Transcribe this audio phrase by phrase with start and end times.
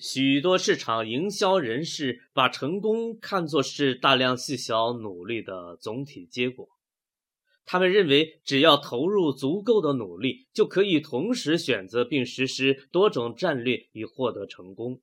[0.00, 6.66] 许多市场营销人士把成功看作是大量细小努力的总体结果。
[7.66, 15.02] 他们认为，只要投入足够的努力，就可以同时选择并实施多种战略以获得成功。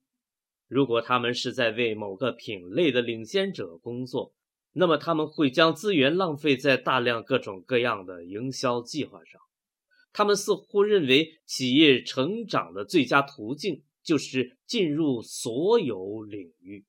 [0.68, 4.34] 如果他们是在为某个品类的领先者工作，
[4.74, 9.40] 那么他们会将资源浪费在大量各种各样的营销计划上。
[10.12, 16.86] 他们似乎认为，企业成长的最佳途径就是进入所有领域。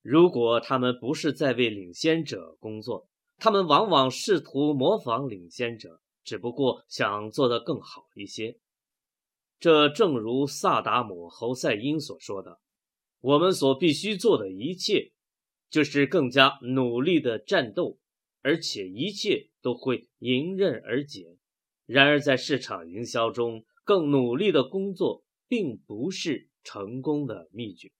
[0.00, 8.58] 如果他们不是在为领先者工作，他们往往试图模仿领先者，只不过想做得更好一些。
[9.60, 12.58] 这正如萨达姆·侯赛因所说的
[13.20, 15.12] ：“我们所必须做的一切，
[15.68, 17.98] 就是更加努力的战斗，
[18.40, 21.36] 而且一切都会迎刃而解。”
[21.84, 27.90] 然而，在市场营销中，更努力的工作并不是成功的秘诀。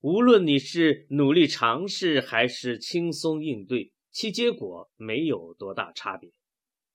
[0.00, 3.92] 无论你是努力尝试，还是轻松应对。
[4.10, 6.30] 其结果没有多大差别，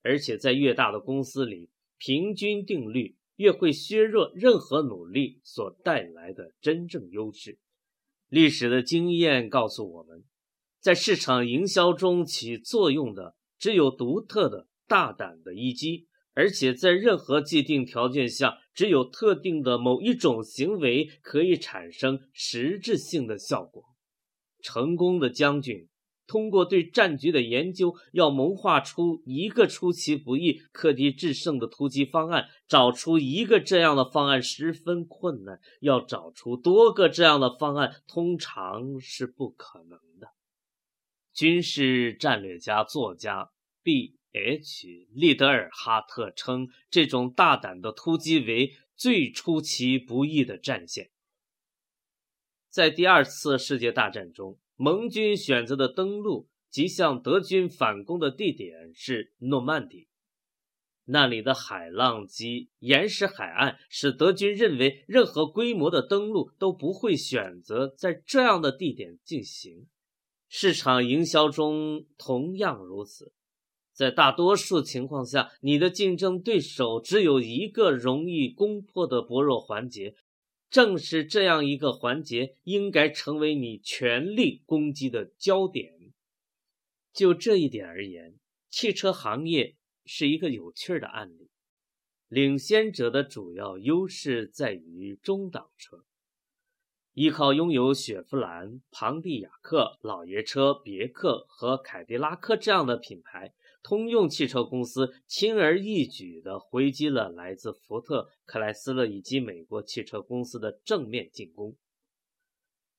[0.04, 7.58] 而且在越大的公司里，平均定律越会削弱任何努力所带来的真正优势。
[8.30, 10.24] 历史的经验告诉我们，
[10.80, 16.09] 在市场营销中起作用的只有独特的、大胆的一击，
[16.40, 23.84] 而且在任何既定条件下，只有特定的某一种行为可以产生实质性的效果。
[24.62, 25.90] 成功的将军。
[26.26, 32.48] 通过对战局的研究，要谋划出一个出其不意、克敌制胜的突击方案。
[32.70, 40.30] 找出一个这样的方案十分困难，要找出多个这样的方案，通常是不可能的。
[41.34, 43.50] 军事战略家作家
[44.32, 45.08] H.
[45.14, 51.12] 利德尔哈特称这种大胆的突击为最出其不意的战线。
[52.70, 54.58] 在第二次世界大战中。
[54.82, 60.08] 盟军选择的登陆及向德军反攻的地点是诺曼底，
[61.04, 69.88] 那里的海浪及岩石海岸使德军认为任何规模的登陆都不会选择在这样的地点进行。
[70.48, 73.34] 市场营销中同样如此，
[74.00, 80.16] 在大多数情况下，你的竞争对手只有一个容易攻破的薄弱环节。
[80.70, 85.92] 正是这样一个环节，应该成为你全力攻击的焦点。
[87.12, 88.36] 就这一点而言，
[88.70, 91.50] 汽车行业是一个有趣的案例。
[92.30, 96.06] 领先者的主要优势在于中档车，
[97.16, 103.54] 依靠拥有雪佛兰、庞蒂亚克、老爷车、别克和凯迪拉克这样的品牌。
[103.82, 111.78] 通用汽车公司轻而易举地回击了来自福特、克莱斯勒以及美国汽车公司的正面进攻。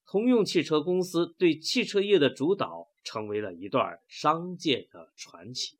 [0.05, 5.77] 通用汽车公司对汽车业的主导成为了一段商界的传奇。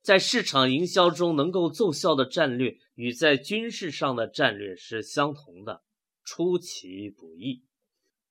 [0.00, 5.82] 在市场营销中能够奏效的战略与在军事上的战略是相同的，
[6.24, 7.64] 出其不意。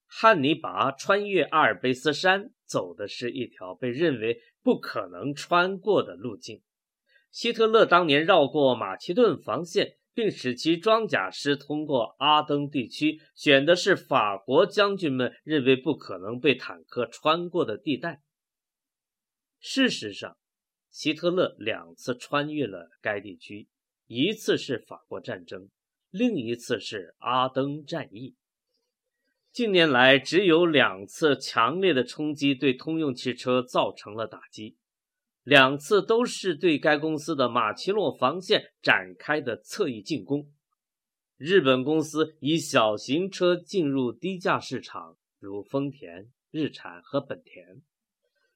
[0.05, 6.61] 汉尼拔穿越阿尔卑斯山，走的是一条被认为不可能穿过的路径。
[7.31, 18.21] 希特勒当年绕过马其顿防线，并使其装甲师通过阿登地区，选的是法国将军们认为不可能被坦克穿过的地带。
[19.59, 20.37] 事实上，
[20.89, 23.69] 希特勒两次穿越了该地区，
[24.07, 25.69] 一次是法国战争，
[26.09, 28.35] 另一次是阿登战役。
[29.53, 34.77] 近年来，只有两次强烈的冲击对通用汽车造成了打击，
[35.43, 40.49] 两次都是对该公司的马奇诺防线展开的侧翼进攻。
[41.35, 47.81] 日本公司以小型车进入低价市场，如丰田、日产和本田；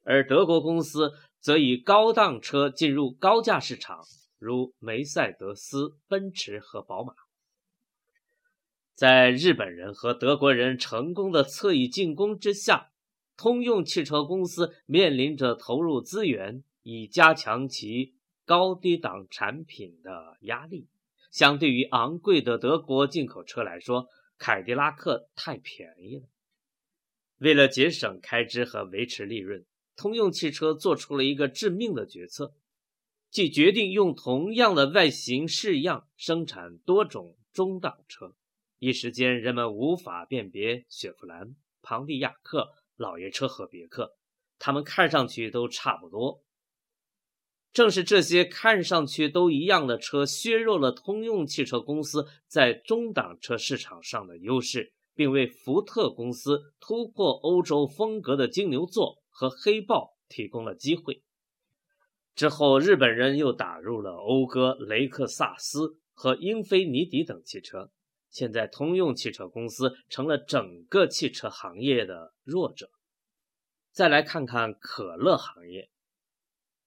[0.03, 3.99] 而德国公司则以高档车进入高价市场，
[4.39, 7.13] 如梅赛德斯、奔驰和宝马。
[8.95, 12.91] 在日本人和德国人成功的侧翼进攻之下，
[13.35, 18.15] 通用汽车公司面临着投入资源以加强其
[18.45, 20.87] 高低档产品的压力。
[21.29, 24.07] 相对于昂贵的德国进口车来说，
[24.37, 26.23] 凯迪拉克太便宜了。
[27.39, 29.65] 为了节省开支和维持利润，
[29.97, 32.53] 通用汽车做出了一个致命的决策，
[33.29, 38.33] 即决定用同样的外形式样生产多种中档车。
[38.79, 44.17] 一时间，人们无法辨别雪佛兰、庞蒂亚克、老爷车和别克，
[44.59, 46.43] 它们看上去都差不多。
[47.71, 61.21] 正是这些看上去都一样的车，削弱了通用汽车公司在中档车市场上的优势，并为福特公司突破欧洲风格的金牛座和黑豹提供了机会。
[62.33, 67.91] 之后，日本人又打入了讴歌、雷克萨斯和英菲尼迪等汽车。
[68.35, 72.89] 现在，通用汽车公司成了整个汽车行业的弱者。
[73.93, 75.89] 再来看看可乐行业。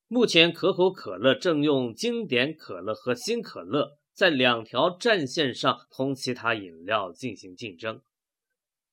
[0.08, 8.02] 目前，可口可乐正用经典可乐和新可乐在两条战线上同其他饮料进行竞争。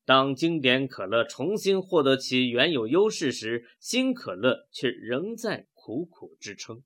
[0.05, 6.85] 当经典可乐重新获得其原有优势时，新可乐却仍在苦苦支撑。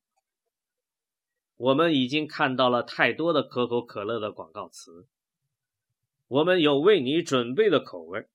[1.57, 5.05] 我们已经看到了太多的可口可乐的广告词。
[6.29, 8.27] 我们有为你准备的口味，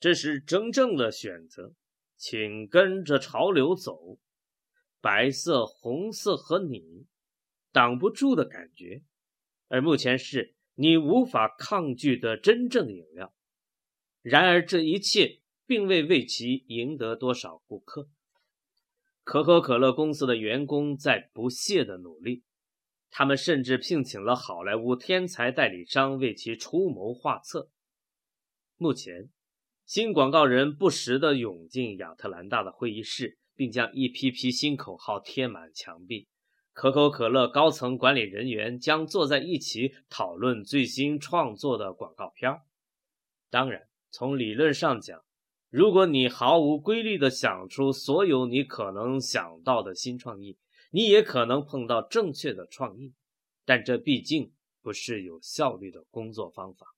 [0.00, 1.74] 这是真正的选择，
[2.16, 4.18] 请跟着潮流走。
[5.00, 7.06] 白色、红色和你
[7.70, 9.02] 挡不住的感觉，
[9.68, 13.32] 而目前是你无法抗拒的真正饮料。
[14.22, 18.08] 然而，这一切并未为其赢得多少顾客。
[19.22, 22.42] 可口可乐公司的员工在不懈的努力，
[23.10, 27.70] 他们甚至聘请了好莱坞天才代理商为其出谋划策。
[28.76, 29.30] 目前，
[29.84, 33.38] 新广告人不时地涌进亚特兰大的会议室。
[33.58, 36.28] 并将一批批新口号贴满墙壁。
[36.72, 42.60] 可口可乐高层管理人员将坐在一起讨论最新创作的广告片
[43.50, 45.20] 当然，从理论上讲，
[45.70, 50.56] 如果你毫无规律地想出所有你可能想到的新创意，
[50.90, 53.14] 你也可能碰到正确的创意。
[53.64, 54.52] 但这毕竟
[54.82, 56.94] 不是有效率的工作方法。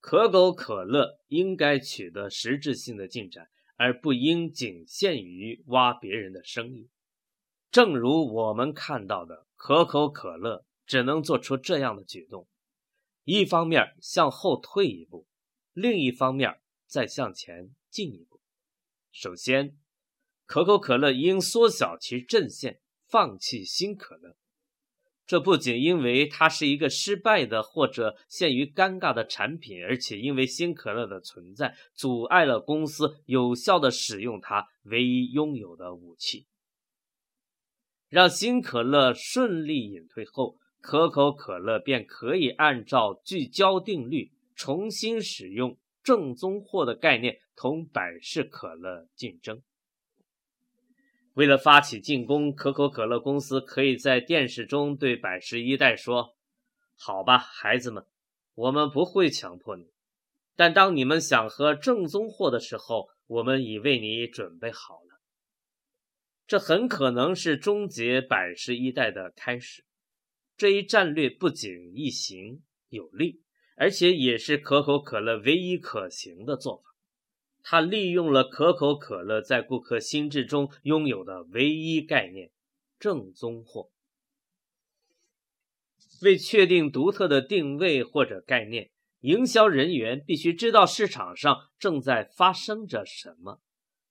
[0.00, 3.48] 可口可乐应该取得实质性的进展。
[3.80, 6.90] 而不应仅限于挖别人的生意，
[7.70, 12.48] 正如我们看到的，可口可乐只能做出这样的举动：
[13.22, 15.28] 一方面向后退一步，
[15.74, 18.40] 另一方面再向前进一步。
[19.12, 19.78] 首先，
[20.44, 24.36] 可口可乐应缩小其阵线，放弃新可乐。
[25.26, 36.46] 这不仅因为它是一个失败的或者陷于尴尬的产品，而且因为新可乐的存在阻碍了公司有效的使用它唯一拥有的武器。
[38.08, 49.60] 让新可乐顺利隐退后，可口可乐便可以按照聚焦定律，重新使用正宗货的概念同百事可乐竞争。
[51.38, 56.36] 为了发起进攻，可口可乐公司可以在电视中对百事一代说
[56.98, 58.04] ：“好吧，孩子们，
[58.56, 59.92] 我们不会强迫你，
[60.56, 65.20] 但当你们想喝正宗货的时候，我们已为你准备好了。”
[66.48, 69.84] 这很可能是终结百事一代的开始。
[70.56, 73.44] 这一战略不仅易行有力，
[73.76, 76.82] 而且也是可口可乐唯一可行的做法。
[77.62, 82.50] 他利用了可口可乐在顾客心智中拥有的唯一概念——
[82.98, 83.90] 正宗货。
[86.22, 88.90] 为确定独特的定位或者概念，
[89.20, 93.60] 营销人员必须知道市场上正在发生着什么。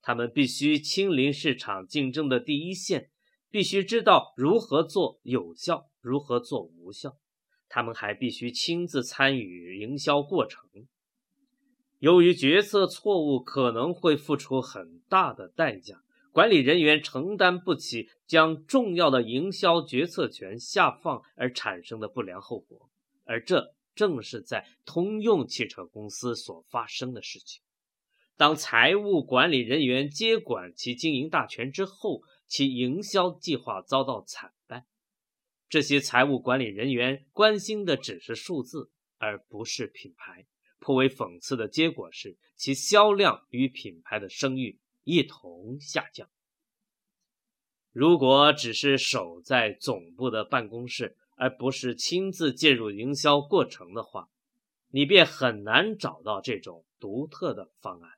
[0.01, 3.09] 他们必须亲临市场竞争的第一线，
[3.49, 7.17] 必须知道如何做有效，如何做无效。
[7.67, 10.61] 他们还必须亲自参与营销过程。
[11.99, 22.89] 由于决策错误可能会付出很大的代价，管理人员承担不起将重要的营销决策权下放而产生的不良后果，
[23.23, 27.63] 而这正是在通用汽车公司所发生的事情。
[28.35, 34.85] 当财务管理人员接管其经营大权之后，其营销计划遭到惨败。
[35.67, 40.45] 这些财务管理人员关心的只是数字，而不是品牌。
[40.79, 46.29] 颇为讽刺的结果是，其销量与品牌的声誉一同下降。
[47.91, 54.29] 如果只是守在总部的办公室，而不是亲自介入营销过程的话，
[54.89, 58.16] 你便很难找到这种独特的方案。